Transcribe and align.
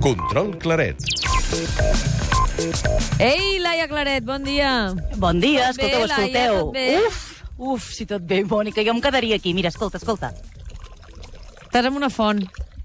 Control 0.00 0.56
Claret. 0.56 0.96
Ei, 3.20 3.58
Laia 3.60 3.84
Claret, 3.86 4.24
bon 4.24 4.40
dia. 4.42 4.94
Bon 5.20 5.36
dia, 5.38 5.66
Tot 5.68 5.76
bé, 5.76 5.90
escolteu, 5.90 6.06
Laia, 6.08 6.44
escolteu. 6.48 6.70
bé? 6.72 6.86
Uf, 7.04 7.42
uf, 7.58 7.90
si 7.92 8.06
tot 8.08 8.24
bé, 8.24 8.38
Mònica, 8.48 8.80
jo 8.80 8.94
em 8.96 9.02
quedaria 9.04 9.36
aquí. 9.36 9.52
Mira, 9.52 9.68
escolta, 9.68 10.00
escolta. 10.00 10.32
Estàs 11.68 11.84
en 11.84 11.92
una 12.00 12.08
font. 12.10 12.40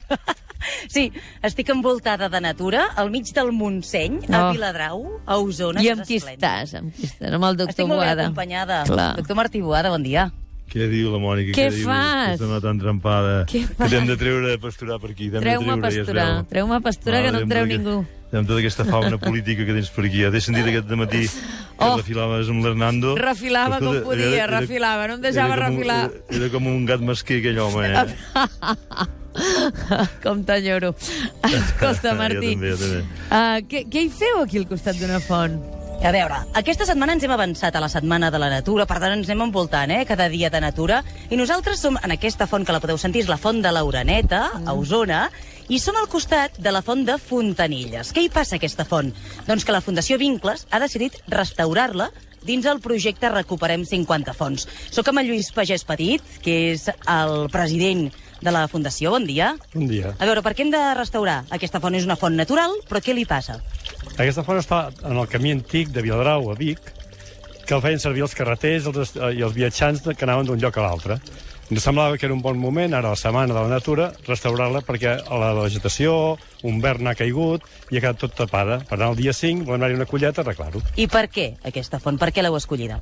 Sí, 0.91 1.05
estic 1.41 1.69
envoltada 1.71 2.27
de 2.29 2.39
natura, 2.43 2.89
al 2.99 3.09
mig 3.09 3.29
del 3.33 3.53
Montseny, 3.55 4.19
Oh. 4.27 4.35
a 4.35 4.51
Viladrau, 4.51 4.99
a 5.25 5.37
Osona. 5.39 5.81
I 5.81 5.87
amb 5.93 6.03
qui 6.05 6.17
esplèndid. 6.19 6.43
estàs? 6.43 6.73
Amb 6.75 6.91
qui 6.93 7.07
estàs? 7.07 7.31
Amb 7.33 7.45
el 7.47 7.55
doctor 7.55 7.71
Estic 7.71 7.87
molt 7.87 7.99
ben 8.01 8.07
Boada. 8.09 8.23
acompanyada. 8.27 8.83
Clar. 8.85 9.15
Doctor 9.15 9.35
Martí 9.39 9.61
Boada, 9.61 9.89
bon 9.89 10.03
dia. 10.03 10.27
Què 10.69 10.85
diu 10.91 11.09
la 11.11 11.17
Mònica? 11.17 11.55
Què 11.57 11.67
diu? 11.73 11.85
fas? 11.87 12.27
Aquesta 12.35 12.45
dona 12.45 12.59
tan 12.61 12.77
trempada. 12.79 13.33
Què 13.49 13.63
Que 13.75 13.87
t'hem 13.89 14.05
de 14.07 14.15
treure 14.21 14.53
a 14.53 14.57
pasturar 14.61 14.99
per 15.01 15.11
aquí. 15.15 15.29
Treu-me 15.33 15.71
a 15.73 15.75
ja 15.75 15.81
pasturar. 15.81 16.27
veu. 16.35 16.43
Treu-me 16.51 16.75
a 16.75 16.79
pasturar, 16.85 17.23
que 17.25 17.31
no 17.33 17.41
treu 17.49 17.65
ningú. 17.65 17.97
Amb 18.29 18.45
tota 18.45 18.59
aquesta 18.61 18.85
fauna 18.85 19.17
política 19.17 19.65
que 19.65 19.73
tens 19.73 19.89
per 19.89 20.05
aquí. 20.05 20.21
Ja 20.21 20.29
t'he 20.29 20.41
sentit 20.45 20.67
aquest 20.69 20.91
matí 20.93 21.23
que 21.25 21.85
Oh. 21.85 21.95
refilaves 21.97 22.49
amb 22.49 22.63
l'Hernando. 22.63 23.15
Refilava 23.17 23.79
com 23.79 23.95
Escolta, 23.95 24.05
podia, 24.05 24.45
refilava, 24.47 25.07
no 25.07 25.13
em 25.15 25.21
deixava 25.21 25.53
era 25.55 25.65
com 25.65 25.73
un- 25.73 25.77
refilar. 25.79 26.11
Era, 26.29 26.35
era 26.37 26.49
com 26.53 26.67
un 26.67 26.85
gat 26.85 26.99
mesquer, 27.01 27.39
aquell 27.39 27.57
home, 27.59 27.87
eh? 27.87 28.05
Com 30.23 30.43
t'enyoro. 30.43 30.93
Escolta, 31.49 32.13
Martí. 32.13 32.53
Jo 32.53 32.59
també, 32.59 32.69
jo 32.69 32.77
també. 32.77 33.01
Uh, 33.29 33.57
què, 33.69 33.83
què 33.89 34.01
hi 34.05 34.09
feu 34.09 34.41
aquí 34.43 34.57
al 34.61 34.67
costat 34.67 34.97
d'una 34.99 35.19
font? 35.23 35.57
A 35.99 36.13
veure, 36.15 36.37
aquesta 36.55 36.85
setmana 36.87 37.11
ens 37.11 37.25
hem 37.27 37.31
avançat 37.35 37.75
a 37.75 37.81
la 37.83 37.89
Setmana 37.91 38.29
de 38.31 38.39
la 38.39 38.47
Natura, 38.47 38.85
per 38.87 39.01
tant 39.03 39.17
ens 39.17 39.27
anem 39.27 39.49
envoltant, 39.49 39.91
eh, 39.91 40.05
cada 40.07 40.29
dia 40.31 40.49
de 40.49 40.61
natura, 40.63 41.01
i 41.29 41.35
nosaltres 41.35 41.81
som 41.83 41.97
en 41.99 42.13
aquesta 42.15 42.47
font 42.47 42.63
que 42.63 42.71
la 42.71 42.79
podeu 42.79 42.97
sentir, 42.97 43.25
és 43.25 43.27
la 43.27 43.35
Font 43.35 43.59
de 43.61 43.69
l'Uraneta, 43.69 44.39
a 44.65 44.73
Osona, 44.73 45.25
i 45.67 45.77
som 45.77 45.97
al 45.99 46.07
costat 46.07 46.55
de 46.57 46.71
la 46.71 46.81
Font 46.81 47.03
de 47.03 47.17
Fontanilles. 47.19 48.13
Què 48.15 48.23
hi 48.23 48.31
passa 48.31 48.55
aquesta 48.55 48.85
font? 48.87 49.11
Doncs 49.45 49.67
que 49.67 49.75
la 49.75 49.83
Fundació 49.83 50.17
Vincles 50.17 50.67
ha 50.71 50.79
decidit 50.79 51.19
restaurar-la 51.27 52.09
dins 52.47 52.65
el 52.65 52.79
projecte 52.79 53.27
Recuperem 53.27 53.83
50 53.83 54.33
Fonts. 54.33 54.69
Soc 54.89 55.11
amb 55.11 55.19
en 55.19 55.27
Lluís 55.27 55.51
Pagès 55.51 55.83
Petit, 55.83 56.23
que 56.41 56.71
és 56.71 56.87
el 57.11 57.49
president 57.51 58.07
de 58.39 58.55
la 58.55 58.69
Fundació. 58.71 59.11
Bon 59.11 59.27
dia. 59.27 59.57
Bon 59.75 59.87
dia. 59.91 60.15
A 60.15 60.25
veure, 60.25 60.41
per 60.41 60.55
què 60.55 60.63
hem 60.63 60.71
de 60.71 60.81
restaurar? 60.95 61.43
Aquesta 61.51 61.83
font 61.83 61.99
és 61.99 62.07
una 62.07 62.15
font 62.15 62.39
natural, 62.39 62.79
però 62.87 63.03
què 63.03 63.13
li 63.13 63.27
passa? 63.27 63.59
Aquesta 64.15 64.43
font 64.43 64.59
està 64.59 64.87
en 65.07 65.17
el 65.17 65.27
camí 65.31 65.53
antic 65.55 65.93
de 65.95 66.03
Viladrau 66.03 66.49
a 66.51 66.55
Vic, 66.59 66.79
que 67.65 67.77
el 67.77 67.83
feien 67.85 68.01
servir 68.01 68.25
els 68.25 68.33
carreters 68.35 68.89
els, 68.89 69.13
i 69.15 69.43
els 69.45 69.53
viatjants 69.53 70.01
que 70.09 70.25
anaven 70.25 70.49
d'un 70.49 70.59
lloc 70.59 70.79
a 70.79 70.87
l'altre. 70.87 71.19
Ens 71.69 71.83
semblava 71.85 72.17
que 72.17 72.25
era 72.25 72.33
un 72.33 72.41
bon 72.41 72.57
moment, 72.57 72.95
ara 72.97 73.11
la 73.13 73.19
Setmana 73.19 73.53
de 73.53 73.59
la 73.59 73.69
Natura, 73.69 74.07
restaurar-la 74.25 74.81
perquè 74.87 75.19
la 75.29 75.51
vegetació, 75.53 76.15
un 76.65 76.79
vern 76.81 77.11
ha 77.11 77.13
caigut 77.13 77.67
i 77.91 77.99
ha 77.99 78.01
quedat 78.01 78.23
tot 78.23 78.33
tapada. 78.39 78.79
Per 78.89 78.97
tant, 78.97 79.11
el 79.11 79.19
dia 79.19 79.35
5 79.37 79.67
volem 79.67 79.83
anar-hi 79.83 79.99
una 79.99 80.07
colleta 80.09 80.41
a 80.41 80.47
arreglar-ho. 80.47 80.81
I 80.97 81.05
per 81.05 81.27
què 81.29 81.51
aquesta 81.69 82.01
font? 82.01 82.17
Per 82.17 82.31
què 82.33 82.41
l'heu 82.41 82.57
escollida? 82.57 82.97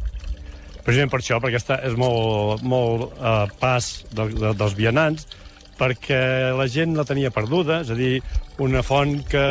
Precisament 0.84 1.14
per 1.14 1.22
això, 1.22 1.40
perquè 1.44 1.62
està, 1.62 1.80
és 1.88 1.96
molt, 2.00 2.66
molt 2.68 3.16
eh, 3.16 3.48
pas 3.64 3.88
de, 4.12 4.28
de, 4.36 4.52
dels 4.60 4.76
vianants, 4.76 5.30
perquè 5.78 6.20
la 6.58 6.68
gent 6.72 6.96
la 6.98 7.06
tenia 7.08 7.32
perduda, 7.34 7.82
és 7.86 7.92
a 7.94 7.98
dir, 7.98 8.18
una 8.64 8.84
font 8.86 9.20
que, 9.30 9.46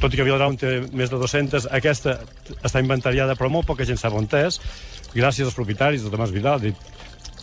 tot 0.00 0.12
i 0.12 0.18
que 0.18 0.26
Viladrau 0.26 0.54
en 0.54 0.58
té 0.60 0.74
més 0.92 1.12
de 1.12 1.20
200, 1.20 1.68
aquesta 1.74 2.18
està 2.62 2.82
inventariada, 2.82 3.36
però 3.38 3.50
molt 3.50 3.68
poca 3.70 3.86
gent 3.88 4.00
sap 4.00 4.14
on 4.14 4.28
és, 4.38 4.60
gràcies 5.14 5.46
als 5.46 5.56
propietaris, 5.56 6.02
del 6.02 6.14
Tomàs 6.14 6.34
Vidal, 6.34 6.62
dit, 6.62 6.78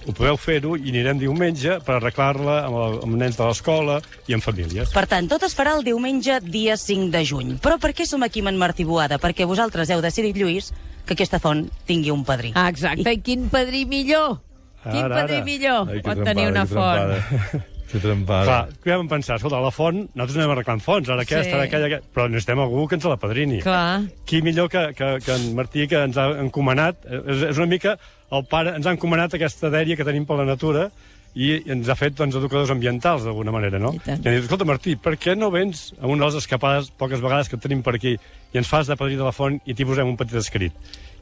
ho 0.01 0.13
podeu 0.17 0.37
fer-ho 0.39 0.75
i 0.79 0.89
anirem 0.89 1.19
diumenge 1.21 1.77
per 1.85 1.97
arreglar-la 1.99 2.57
amb, 2.65 2.77
el, 2.83 2.95
amb 3.05 3.17
nens 3.21 3.37
de 3.37 3.45
l'escola 3.45 3.99
i 4.27 4.35
amb 4.37 4.43
famílies. 4.43 4.93
Per 4.95 5.05
tant, 5.09 5.27
tot 5.29 5.43
es 5.45 5.55
farà 5.57 5.75
el 5.77 5.85
diumenge 5.85 6.39
dia 6.47 6.77
5 6.79 7.11
de 7.13 7.23
juny. 7.27 7.51
Però 7.61 7.77
per 7.81 7.93
què 7.97 8.07
som 8.09 8.25
aquí 8.25 8.41
amb 8.41 8.53
en 8.53 8.61
Martí 8.61 8.85
Boada? 8.87 9.19
Perquè 9.21 9.45
vosaltres 9.49 9.93
heu 9.93 10.01
decidit, 10.01 10.37
Lluís, 10.37 10.71
que 11.05 11.13
aquesta 11.17 11.41
font 11.43 11.67
tingui 11.85 12.13
un 12.13 12.25
padrí. 12.25 12.53
Ah, 12.55 12.69
exacte. 12.73 13.13
I 13.13 13.21
quin 13.21 13.49
padrí 13.53 13.85
millor? 13.89 14.39
Quin 14.81 15.03
Ara, 15.05 15.21
padrí 15.21 15.37
ara. 15.37 15.45
millor 15.45 15.81
Ai, 15.85 15.99
que 15.99 16.07
pot 16.07 16.17
trempada, 16.17 16.33
tenir 16.33 16.47
una 16.49 16.65
que 16.65 16.73
font? 16.73 17.67
Que 17.91 17.99
trempada. 17.99 18.45
Clar, 18.47 18.79
què 18.85 18.95
vam 18.95 19.09
pensar? 19.11 19.35
Escolta, 19.35 19.59
la 19.59 19.71
font, 19.75 19.97
nosaltres 20.15 20.37
anem 20.39 20.53
arreglant 20.55 20.79
fonts, 20.81 21.09
ara 21.11 21.25
aquesta, 21.25 21.43
Sí. 21.43 21.51
ara 21.57 21.63
aquella, 21.67 21.85
aquella, 21.89 22.01
però 22.15 22.29
necessitem 22.29 22.59
algú 22.63 22.87
que 22.87 22.95
ens 22.95 23.03
la 23.05 23.17
padrini. 23.19 23.59
Clar. 23.61 24.03
qui 24.25 24.41
millor 24.41 24.69
que, 24.69 24.93
que, 24.95 25.19
que 25.25 25.33
en 25.35 25.55
Martí, 25.55 25.87
que 25.91 26.03
ens 26.07 26.17
ha 26.17 26.29
encomanat, 26.39 27.03
és, 27.05 27.43
és 27.51 27.57
una 27.57 27.67
mica 27.67 27.97
el 28.31 28.45
pare, 28.47 28.75
ens 28.77 28.85
ha 28.87 28.91
encomanat 28.95 29.33
aquesta 29.35 29.69
dèria 29.69 29.97
que 29.99 30.05
tenim 30.07 30.25
per 30.25 30.37
la 30.39 30.45
natura 30.47 30.89
i 31.35 31.61
ens 31.71 31.87
ha 31.87 31.95
fet 31.95 32.15
doncs, 32.15 32.35
educadors 32.35 32.71
ambientals, 32.71 33.23
d'alguna 33.23 33.51
manera, 33.51 33.79
no? 33.79 33.93
I 33.95 33.99
tant. 33.99 34.23
I 34.23 34.27
ha 34.27 34.31
dit, 34.35 34.43
escolta, 34.43 34.65
Martí, 34.67 34.95
per 34.95 35.17
què 35.19 35.35
no 35.37 35.51
vens 35.51 35.93
a 36.01 36.07
una 36.07 36.25
de 36.25 36.31
les 36.31 36.41
escapades, 36.43 36.89
poques 36.91 37.21
vegades 37.23 37.47
que 37.47 37.57
tenim 37.57 37.81
per 37.83 37.95
aquí, 37.95 38.17
i 38.51 38.57
ens 38.59 38.67
fas 38.67 38.87
de 38.87 38.95
padrí 38.99 39.15
de 39.15 39.23
la 39.23 39.31
font 39.35 39.59
i 39.65 39.73
t'hi 39.75 39.85
posem 39.87 40.07
un 40.07 40.17
petit 40.19 40.35
escrit? 40.35 40.73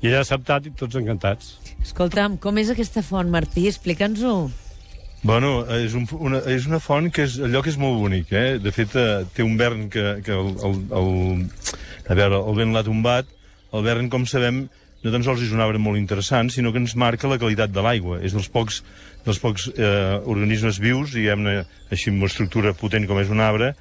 I 0.02 0.08
ella 0.08 0.18
ha 0.22 0.26
acceptat 0.26 0.66
i 0.66 0.72
tots 0.72 0.96
encantats. 0.96 1.60
Escolta'm, 1.84 2.38
com 2.42 2.58
és 2.58 2.70
aquesta 2.70 3.02
font, 3.06 3.30
Martí? 3.30 3.68
Explica'ns-ho. 3.68 4.50
Bueno, 5.22 5.66
és, 5.76 5.96
un, 6.00 6.06
una, 6.16 6.40
és 6.48 6.66
una 6.70 6.80
font 6.80 7.10
que 7.12 7.26
és, 7.28 7.36
el 7.44 7.52
lloc 7.52 7.68
és 7.68 7.78
molt 7.80 7.98
bonic, 8.00 8.32
eh? 8.32 8.60
De 8.64 8.72
fet, 8.72 8.96
eh, 8.96 9.26
té 9.36 9.44
un 9.44 9.58
vern 9.60 9.90
que, 9.92 10.22
que 10.24 10.32
el, 10.32 10.54
el, 10.64 10.78
el, 10.96 11.74
a 12.08 12.16
veure, 12.16 12.40
el 12.40 12.60
vent 12.62 12.72
l'ha 12.76 12.86
tombat. 12.88 13.28
El 13.76 13.84
vern, 13.86 14.08
com 14.10 14.24
sabem, 14.30 14.64
no 15.04 15.12
tan 15.12 15.26
sols 15.28 15.44
és 15.44 15.52
un 15.56 15.60
arbre 15.64 15.82
molt 15.82 16.00
interessant, 16.00 16.50
sinó 16.54 16.72
que 16.72 16.80
ens 16.80 16.96
marca 16.96 17.28
la 17.28 17.40
qualitat 17.42 17.76
de 17.76 17.84
l'aigua. 17.84 18.22
És 18.24 18.36
dels 18.36 18.48
pocs, 18.54 18.80
dels 19.28 19.44
pocs 19.44 19.68
eh, 19.76 20.18
organismes 20.24 20.80
vius, 20.80 21.12
diguem-ne, 21.16 21.62
així 21.92 22.14
amb 22.14 22.24
una 22.24 22.32
estructura 22.32 22.76
potent 22.80 23.08
com 23.10 23.20
és 23.20 23.32
un 23.32 23.44
arbre, 23.44 23.74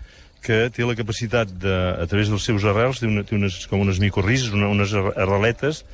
que 0.42 0.66
té 0.74 0.86
la 0.86 0.98
capacitat 0.98 1.50
de, 1.62 1.74
a 2.02 2.06
través 2.10 2.30
dels 2.30 2.44
seus 2.46 2.66
arrels, 2.66 2.98
té, 2.98 3.06
una, 3.10 3.24
té 3.26 3.38
unes, 3.38 3.62
com 3.70 3.82
unes 3.82 4.02
micorrises, 4.02 4.50
una, 4.54 4.70
unes 4.74 4.94
arreletes, 4.94 5.84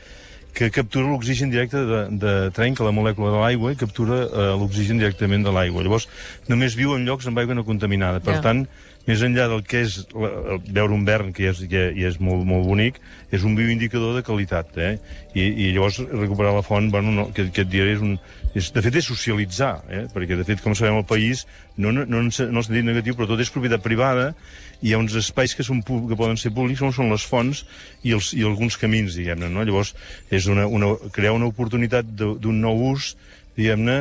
que 0.54 0.70
captura 0.70 1.10
l'oxigen 1.10 1.50
directe 1.50 1.82
de, 1.88 2.00
de 2.22 2.32
trenca 2.54 2.87
la 2.87 2.94
molècula 2.94 3.32
de 3.34 3.42
l'aigua 3.42 3.75
i 3.75 3.78
captura 3.81 4.22
eh, 4.25 4.48
l'oxigen 4.60 5.00
directament 5.03 5.44
de 5.47 5.53
l'aigua. 5.54 5.82
Llavors, 5.82 6.09
només 6.48 6.76
viu 6.78 6.94
en 6.94 7.06
llocs 7.09 7.26
amb 7.26 7.42
aigua 7.42 7.56
no 7.59 7.66
contaminada. 7.66 8.22
Per 8.25 8.38
Ja. 8.38 8.44
tant, 8.48 8.66
més 9.04 9.20
enllà 9.20 9.48
del 9.50 9.64
que 9.69 9.82
és 9.84 9.98
la, 10.16 10.31
veure 10.64 10.94
un 10.97 11.04
vern, 11.04 11.32
que 11.34 11.44
ja 11.44 11.53
és, 11.53 11.60
ja, 11.69 11.88
ja 11.93 12.09
és 12.09 12.20
molt, 12.22 12.47
molt 12.48 12.64
bonic, 12.64 13.00
és 13.34 13.43
un 13.44 13.56
bioindicador 13.59 14.14
de 14.16 14.22
qualitat. 14.25 14.78
Eh? 14.78 14.94
I, 15.34 15.43
I 15.43 15.72
llavors 15.75 15.98
recuperar 16.00 16.54
la 16.56 16.62
font, 16.64 16.88
bueno, 16.94 17.12
no, 17.12 17.26
que, 17.34 17.50
que 17.53 17.66
et 17.66 17.72
diré, 17.72 17.98
és 17.98 18.04
un, 18.04 18.16
és, 18.54 18.70
de 18.72 18.84
fet 18.87 18.97
és 18.97 19.10
socialitzar, 19.10 19.75
eh? 19.91 20.04
perquè 20.14 20.38
de 20.38 20.47
fet, 20.47 20.62
com 20.64 20.76
sabem, 20.78 21.03
el 21.03 21.09
país, 21.09 21.44
no, 21.76 21.91
no, 21.93 22.06
no, 22.06 22.22
no 22.22 22.31
en 22.31 22.32
sentit 22.64 22.87
negatiu, 22.87 23.19
però 23.19 23.28
tot 23.28 23.43
és 23.43 23.53
propietat 23.53 23.82
privada, 23.84 24.31
i 24.81 24.91
hi 24.91 24.94
ha 24.94 24.98
uns 25.00 25.14
espais 25.16 25.54
que, 25.56 25.64
són, 25.64 25.81
que 25.82 26.16
poden 26.16 26.37
ser 26.41 26.53
públics, 26.54 26.81
com 26.82 26.93
són 26.93 27.12
les 27.12 27.25
fonts 27.28 27.64
i, 28.04 28.12
els, 28.16 28.32
i 28.37 28.44
alguns 28.44 28.76
camins, 28.81 29.16
diguem-ne. 29.16 29.48
No? 29.53 29.64
Llavors, 29.64 29.94
és 30.32 30.44
una, 30.50 30.66
una, 30.66 30.94
crear 31.15 31.34
una 31.37 31.49
oportunitat 31.50 32.09
d'un 32.16 32.60
nou 32.60 32.81
ús, 32.93 33.15
diguem-ne, 33.56 33.99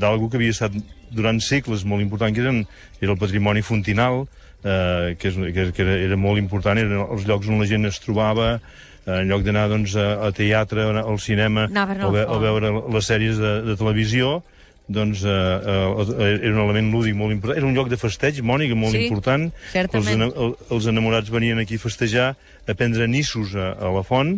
d'algú 0.00 0.30
que 0.30 0.40
havia 0.40 0.54
estat 0.54 0.74
durant 1.14 1.38
segles 1.42 1.84
molt 1.86 2.02
important, 2.02 2.34
que 2.34 2.42
eren, 2.42 2.64
era 3.00 3.14
el 3.14 3.20
patrimoni 3.20 3.62
fontinal, 3.62 4.24
eh, 4.64 5.14
que, 5.20 5.30
és, 5.30 5.36
que, 5.54 5.68
que 5.76 5.84
era, 5.84 5.98
era 6.08 6.18
molt 6.18 6.42
important, 6.42 6.80
eren 6.80 7.04
els 7.04 7.28
llocs 7.28 7.50
on 7.50 7.62
la 7.62 7.68
gent 7.70 7.86
es 7.86 8.00
trobava, 8.02 8.56
eh, 9.04 9.20
en 9.20 9.30
lloc 9.30 9.44
d'anar 9.46 9.68
doncs, 9.70 9.94
a, 10.00 10.08
a 10.26 10.32
teatre, 10.34 10.88
al 11.04 11.20
cinema, 11.22 11.68
Anaven 11.70 12.02
a 12.02 12.08
o, 12.08 12.14
ve, 12.16 12.26
o 12.26 12.40
veure 12.42 12.74
les 12.96 13.12
sèries 13.12 13.38
de, 13.40 13.54
de 13.68 13.78
televisió, 13.78 14.40
doncs 14.86 15.22
eh, 15.24 15.28
eh, 15.32 16.40
era 16.44 16.52
un 16.52 16.58
element 16.66 16.90
lúdic 16.92 17.14
molt 17.16 17.32
important. 17.32 17.56
Era 17.56 17.66
un 17.66 17.72
lloc 17.72 17.88
de 17.88 17.96
festeig, 17.96 18.42
Mònica, 18.44 18.76
molt 18.76 18.92
Sí, 18.92 19.06
important. 19.06 19.46
certament. 19.72 20.26
Els, 20.26 20.34
el, 20.36 20.50
els 20.76 20.88
enamorats 20.92 21.30
venien 21.32 21.58
aquí 21.62 21.78
a 21.80 21.82
festejar, 21.82 22.26
a 22.68 22.74
prendre 22.76 23.06
nissos 23.08 23.54
a, 23.56 23.70
a 23.80 23.88
la 23.94 24.02
font. 24.04 24.34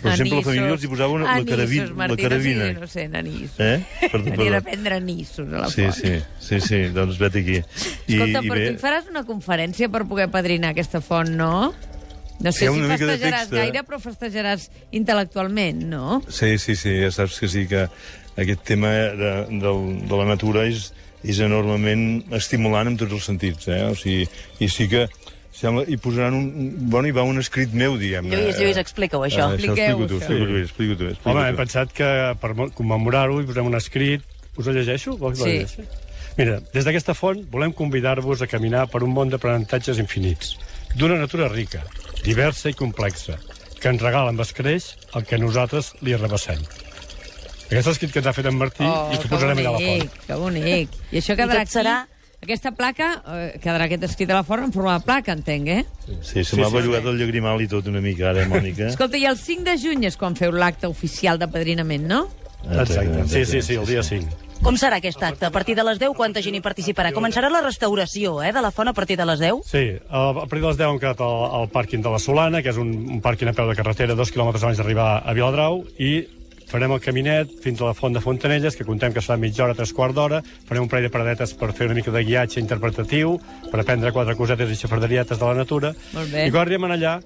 Per 0.00 0.12
exemple, 0.14 0.38
la 0.40 0.46
família 0.46 0.72
els 0.72 0.86
hi 0.86 0.88
posava 0.88 1.12
una, 1.18 1.26
la, 1.36 1.44
caravi, 1.44 1.82
Anissos, 1.82 1.90
la 1.92 2.00
Martí, 2.00 2.22
carabina. 2.22 2.70
No, 2.72 2.86
sé, 2.88 3.08
no 3.08 3.12
sé, 3.12 3.18
anissos. 3.20 3.60
Eh? 3.60 4.08
Perdó, 4.10 4.30
Venien 4.30 4.56
a 4.56 4.62
prendre 4.70 5.00
nissos 5.04 5.52
a 5.52 5.58
la 5.66 5.68
Sí, 5.68 5.84
font. 5.84 5.94
sí, 6.00 6.16
sí, 6.48 6.60
sí, 6.64 6.80
doncs 6.96 7.20
vet 7.20 7.36
aquí. 7.42 7.60
Escolta, 7.60 8.40
però 8.48 8.56
tu 8.64 8.72
hi 8.72 8.80
faràs 8.80 9.12
una 9.12 9.24
conferència 9.28 9.90
per 9.92 10.06
poder 10.08 10.30
padrinar 10.32 10.72
aquesta 10.72 11.00
font, 11.04 11.28
no? 11.36 11.74
No 12.40 12.52
sé 12.56 12.70
Sí, 12.70 12.72
si 12.72 12.86
festejaràs 12.88 13.50
eh? 13.52 13.56
gaire, 13.58 13.82
però 13.84 13.98
festejaràs 14.00 14.70
intel·lectualment, 14.96 15.82
no? 15.92 16.22
Sí, 16.32 16.54
sí, 16.56 16.72
sí, 16.72 16.94
ja 17.02 17.10
saps 17.12 17.36
que 17.40 17.48
sí, 17.52 17.66
que 17.68 17.82
aquest 18.42 18.62
tema 18.64 18.90
de, 18.90 19.30
de, 19.50 19.72
de 20.08 20.16
la 20.20 20.26
natura 20.28 20.64
és, 20.68 20.90
és 21.24 21.38
enormement 21.44 22.22
estimulant 22.36 22.88
en 22.88 22.96
tots 23.00 23.12
els 23.18 23.26
sentits, 23.28 23.68
eh? 23.68 23.82
O 23.90 23.94
sigui, 23.98 24.26
i 24.60 24.68
sí 24.72 24.86
que 24.88 25.06
sembla, 25.52 25.84
hi 25.90 25.96
posaran 26.00 26.34
un... 26.38 26.46
Bueno, 26.90 27.08
hi 27.10 27.14
va 27.16 27.24
un 27.28 27.38
escrit 27.42 27.72
meu, 27.76 27.98
diguem-ne. 28.00 28.32
Lluís, 28.36 28.56
Lluís, 28.62 28.78
explica-ho, 28.80 29.24
això. 29.26 29.50
Eh, 29.50 29.58
Expliqueu-ho, 29.58 30.04
explico 30.04 30.08
tu, 30.08 30.20
això. 30.20 30.30
explico 30.30 30.46
tu, 30.46 30.60
explico 30.64 30.96
tu. 31.02 31.08
Explico 31.12 31.34
Home, 31.36 31.48
hem 31.50 31.58
pensat 31.58 31.92
que 31.92 32.08
per 32.40 32.54
mo- 32.56 32.70
commemorar-ho 32.76 33.40
hi 33.42 33.48
posem 33.50 33.66
un 33.68 33.76
escrit. 33.76 34.24
Us 34.56 34.66
ho 34.66 34.72
llegeixo? 34.72 35.16
Vols 35.20 35.38
Sí. 35.38 35.44
ho 35.44 35.52
llegeixi? 35.52 35.84
Mira, 36.38 36.60
des 36.72 36.84
d'aquesta 36.86 37.12
font 37.18 37.42
volem 37.52 37.72
convidar-vos 37.76 38.40
a 38.40 38.46
caminar 38.48 38.86
per 38.88 39.02
un 39.04 39.10
món 39.12 39.28
d'aprenentatges 39.28 39.98
infinits, 40.00 40.54
d'una 40.96 41.18
natura 41.20 41.48
rica, 41.52 41.82
diversa 42.24 42.70
i 42.70 42.74
complexa, 42.78 43.36
que 43.80 43.88
ens 43.90 44.00
regala 44.00 44.30
amb 44.30 44.40
escreix 44.40 44.94
el 45.18 45.24
que 45.26 45.36
nosaltres 45.42 45.92
li 46.00 46.14
arrabassem. 46.14 46.62
Aquest 47.70 47.92
escrit 47.94 48.12
que 48.12 48.18
ens 48.18 48.26
ha 48.26 48.34
fet 48.34 48.48
en 48.50 48.56
Martí 48.58 48.82
i 48.82 48.86
que 48.86 49.18
Oh, 49.18 49.20
que 49.22 49.28
posarem 49.30 49.58
allà 49.62 49.68
a 49.68 49.76
la 49.76 49.84
font. 49.84 50.16
que 50.26 50.38
bonic. 50.40 50.96
I 51.12 51.20
això 51.22 51.36
I 51.36 51.38
quedarà 51.38 51.62
tot 51.64 51.78
serà 51.78 51.98
Aquesta 52.40 52.70
placa 52.72 53.06
eh, 53.36 53.58
quedarà 53.60 53.84
aquest 53.84 54.04
escrit 54.08 54.30
a 54.32 54.38
la 54.38 54.44
forma 54.48 54.64
en 54.64 54.72
forma 54.72 54.94
de 54.96 55.04
placa, 55.04 55.34
entenc, 55.36 55.66
eh? 55.68 55.82
Sí, 56.24 56.42
se 56.42 56.56
m'ha 56.56 56.70
sí, 56.70 56.74
bellugat 56.78 57.04
el 57.04 57.18
llagrimal 57.20 57.60
i 57.60 57.68
tot 57.68 57.86
una 57.92 58.00
mica 58.00 58.30
ara, 58.30 58.46
Mònica. 58.48 58.86
Escolta, 58.94 59.20
i 59.20 59.26
el 59.28 59.36
5 59.36 59.66
de 59.68 59.74
juny 59.76 60.06
és 60.08 60.16
quan 60.16 60.34
feu 60.38 60.54
l'acte 60.56 60.88
oficial 60.88 61.38
de 61.38 61.50
padrinament, 61.52 62.06
no? 62.08 62.22
Exacte. 62.64 63.26
Sí, 63.28 63.44
sí, 63.44 63.60
sí, 63.60 63.76
el 63.76 63.84
dia 63.84 64.02
5. 64.02 64.48
Com 64.64 64.76
serà 64.80 64.98
aquest 65.00 65.22
acte? 65.24 65.46
A 65.46 65.52
partir 65.52 65.76
de 65.76 65.84
les 65.84 66.00
10, 66.00 66.16
quanta 66.16 66.40
gent 66.44 66.56
hi 66.56 66.64
participarà? 66.64 67.12
Començarà 67.16 67.52
la 67.52 67.60
restauració 67.64 68.40
eh, 68.42 68.52
de 68.56 68.64
la 68.64 68.72
font 68.72 68.88
a 68.88 68.96
partir 68.96 69.16
de 69.20 69.28
les 69.28 69.40
10? 69.40 69.60
Sí, 69.68 69.84
a 70.08 70.26
a 70.30 70.34
partir 70.40 70.64
de 70.64 70.66
les 70.66 70.80
10 70.80 70.88
hem 70.88 70.98
quedat 71.00 71.20
al, 71.20 71.46
al 71.60 71.70
pàrquing 71.72 72.00
de 72.04 72.12
la 72.12 72.18
Solana, 72.20 72.64
que 72.64 72.72
és 72.72 72.80
un, 72.80 72.90
un 73.20 73.20
pàrquing 73.20 73.52
a 73.52 73.56
peu 73.56 73.68
de 73.68 73.76
carretera, 73.76 74.16
dos 74.16 74.32
quilòmetres 74.32 74.64
abans 74.64 74.80
d'arribar 74.80 75.22
a 75.24 75.36
Viladrau, 75.36 75.84
i 76.00 76.24
farem 76.70 76.92
el 76.94 77.02
caminet 77.02 77.50
fins 77.64 77.80
a 77.82 77.88
la 77.90 77.96
font 77.98 78.14
de 78.14 78.22
Fontanelles, 78.22 78.76
que 78.78 78.86
contem 78.86 79.12
que 79.12 79.22
serà 79.24 79.36
mitja 79.40 79.64
hora, 79.64 79.74
tres 79.74 79.92
quarts 79.96 80.14
d'hora, 80.14 80.40
farem 80.68 80.86
un 80.86 80.90
parell 80.92 81.08
de 81.08 81.12
paradetes 81.12 81.52
per 81.58 81.72
fer 81.74 81.88
una 81.90 81.98
mica 81.98 82.14
de 82.14 82.22
guiatge 82.24 82.62
interpretatiu, 82.62 83.36
per 83.72 83.82
aprendre 83.82 84.14
quatre 84.14 84.36
cosetes 84.38 84.70
i 84.70 84.78
xafarderietes 84.78 85.40
de 85.40 85.46
la 85.50 85.58
natura, 85.58 85.94
i 86.46 86.48
quan 86.50 86.62
arribem 86.62 86.86
allà 86.90 87.18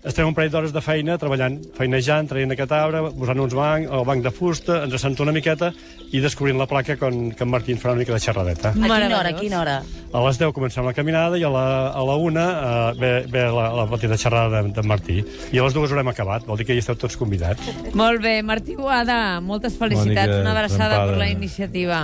estarem 0.00 0.30
un 0.30 0.34
parell 0.36 0.50
d'hores 0.52 0.72
de 0.72 0.80
feina 0.80 1.16
treballant, 1.20 1.58
feinejant, 1.76 2.28
traient 2.30 2.54
aquest 2.54 2.72
arbre, 2.72 3.02
posant 3.18 3.42
uns 3.44 3.56
bancs, 3.56 3.90
el 3.92 4.04
banc 4.08 4.24
de 4.24 4.32
fusta, 4.32 4.78
ens 4.86 4.96
assentant 4.96 5.28
una 5.28 5.34
miqueta 5.36 5.70
i 6.10 6.22
descobrint 6.24 6.58
la 6.58 6.66
placa 6.70 6.96
con, 7.00 7.30
que 7.36 7.44
en 7.44 7.52
Martín 7.52 7.80
farà 7.80 7.94
una 7.94 8.02
mica 8.04 8.16
de 8.16 8.22
xerradeta. 8.24 8.72
A 8.72 8.78
quina 8.78 9.18
hora? 9.18 9.34
A 9.34 9.36
quina 9.36 9.60
hora? 9.60 9.76
A 10.10 10.24
les 10.24 10.40
10 10.40 10.54
comencem 10.56 10.86
la 10.88 10.94
caminada 10.96 11.38
i 11.38 11.44
a 11.44 11.52
la, 11.52 11.66
a 11.92 12.06
la 12.06 12.16
1 12.16 12.46
uh, 12.46 12.96
ve, 12.98 13.12
ve 13.30 13.44
la, 13.52 13.68
la 13.82 13.86
petita 13.92 14.18
xerrada 14.18 14.64
de, 14.64 14.74
de 14.74 14.86
Martí. 14.88 15.20
I 15.52 15.60
a 15.60 15.68
les 15.68 15.76
dues 15.76 15.92
haurem 15.92 16.10
acabat, 16.10 16.48
vol 16.48 16.58
dir 16.58 16.66
que 16.70 16.74
hi 16.74 16.82
esteu 16.82 16.98
tots 16.98 17.18
convidats. 17.20 17.70
Molt 17.94 18.24
bé, 18.24 18.40
Martí 18.46 18.78
Boada, 18.80 19.38
moltes 19.44 19.76
felicitats, 19.78 20.32
Mònica 20.32 20.42
una 20.42 20.56
abraçada 20.56 20.96
Trempada. 20.96 21.12
per 21.12 21.20
la 21.20 21.30
iniciativa. 21.36 22.02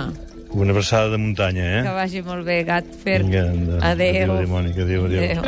Una 0.57 0.71
abraçada 0.71 1.09
de 1.09 1.17
muntanya, 1.19 1.65
eh? 1.79 1.81
Que 1.83 1.93
vagi 1.97 2.21
molt 2.23 2.45
bé, 2.47 2.61
Gat 2.63 2.87
Fer. 3.03 3.19
Vinga. 3.25 3.43
Adéu. 3.83 4.37
Adéu, 4.37 4.47
Mònica, 4.47 4.85
adéu, 4.85 5.05
adéu. 5.09 5.23
Adéu. 5.23 5.41